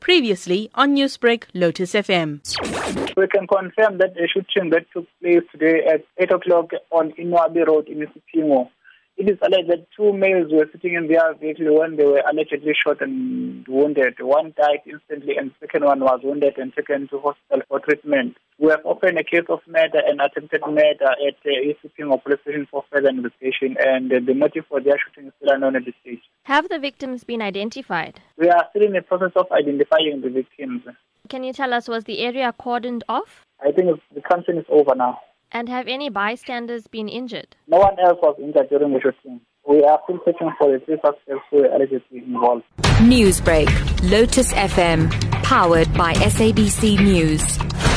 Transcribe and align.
Previously 0.00 0.70
on 0.74 0.96
Newsbreak, 0.96 1.44
Lotus 1.54 1.92
FM. 1.92 2.40
We 3.16 3.28
can 3.28 3.46
confirm 3.46 3.98
that 3.98 4.16
a 4.16 4.26
shooting 4.26 4.70
that 4.70 4.86
took 4.92 5.06
place 5.20 5.42
today 5.52 5.84
at 5.86 6.04
8 6.18 6.32
o'clock 6.32 6.70
on 6.90 7.12
Inwabi 7.12 7.66
Road 7.66 7.88
in 7.88 7.98
Isipingo. 7.98 8.68
It 9.16 9.28
is 9.28 9.38
alleged 9.42 9.68
that 9.68 9.86
two 9.94 10.12
males 10.12 10.50
were 10.50 10.66
sitting 10.72 10.94
in 10.94 11.06
their 11.06 11.34
vehicle 11.34 11.78
when 11.78 11.96
they 11.96 12.04
were 12.04 12.22
allegedly 12.30 12.72
shot 12.74 13.02
and 13.02 13.66
wounded. 13.68 14.14
One 14.20 14.54
died 14.56 14.80
instantly 14.86 15.36
and 15.36 15.50
the 15.50 15.66
second 15.66 15.84
one 15.84 16.00
was 16.00 16.20
wounded 16.24 16.56
and 16.56 16.72
taken 16.74 17.06
to 17.08 17.20
hospital 17.20 17.62
for 17.68 17.80
treatment. 17.80 18.36
We 18.60 18.68
have 18.68 18.84
opened 18.84 19.18
a 19.18 19.24
case 19.24 19.46
of 19.48 19.60
murder 19.66 20.02
and 20.06 20.20
attempted 20.20 20.60
murder 20.68 21.12
at 21.26 21.34
the 21.42 21.50
uh, 21.50 21.72
Isipingo 21.72 22.22
police 22.22 22.40
station 22.42 22.68
for 22.70 22.84
further 22.92 23.08
investigation 23.08 23.74
and 23.82 24.12
uh, 24.12 24.16
the 24.22 24.34
motive 24.34 24.66
for 24.68 24.82
their 24.82 24.96
shooting 24.98 25.28
is 25.28 25.32
still 25.38 25.54
unknown 25.54 25.76
at 25.76 25.86
this 25.86 25.94
stage. 26.02 26.20
Have 26.42 26.68
the 26.68 26.78
victims 26.78 27.24
been 27.24 27.40
identified? 27.40 28.20
We 28.36 28.50
are 28.50 28.66
still 28.68 28.82
in 28.82 28.92
the 28.92 29.00
process 29.00 29.32
of 29.34 29.46
identifying 29.50 30.20
the 30.20 30.28
victims. 30.28 30.82
Can 31.30 31.42
you 31.42 31.54
tell 31.54 31.72
us, 31.72 31.88
was 31.88 32.04
the 32.04 32.18
area 32.18 32.52
cordoned 32.60 33.00
off? 33.08 33.46
I 33.62 33.72
think 33.72 33.98
the 34.14 34.20
campaign 34.20 34.58
is 34.58 34.66
over 34.68 34.94
now. 34.94 35.20
And 35.52 35.66
have 35.70 35.88
any 35.88 36.10
bystanders 36.10 36.86
been 36.86 37.08
injured? 37.08 37.56
No 37.66 37.78
one 37.78 37.98
else 37.98 38.18
was 38.22 38.36
injured 38.38 38.68
during 38.68 38.92
the 38.92 39.00
shooting. 39.00 39.40
We 39.66 39.82
are 39.84 40.00
still 40.04 40.18
searching 40.22 40.50
for 40.58 40.70
the 40.70 40.84
three 40.84 40.96
suspects 40.96 41.46
who 41.50 41.62
were 41.62 41.66
allegedly 41.66 42.18
involved. 42.18 42.64
Newsbreak, 43.00 43.70
Lotus 44.10 44.52
FM, 44.52 45.10
powered 45.42 45.90
by 45.94 46.12
SABC 46.12 47.02
News. 47.02 47.89